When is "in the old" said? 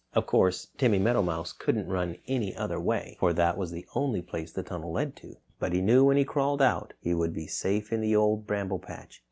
7.93-8.47